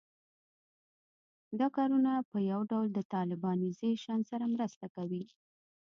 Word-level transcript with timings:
دا 1.59 1.67
کارونه 1.75 2.11
په 2.29 2.37
یو 2.51 2.61
ډول 2.71 2.87
د 2.93 2.99
طالبانیزېشن 3.13 4.19
سره 4.29 4.45
مرسته 4.53 4.85
کوي 4.95 5.23